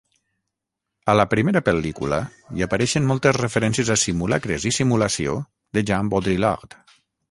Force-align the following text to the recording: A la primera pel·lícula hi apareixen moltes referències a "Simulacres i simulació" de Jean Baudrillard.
A 1.13 1.13
la 1.19 1.25
primera 1.33 1.61
pel·lícula 1.67 2.19
hi 2.57 2.65
apareixen 2.69 3.07
moltes 3.13 3.39
referències 3.41 3.95
a 3.97 4.01
"Simulacres 4.07 4.69
i 4.73 4.77
simulació" 4.83 5.41
de 5.79 5.89
Jean 5.91 6.15
Baudrillard. 6.17 6.81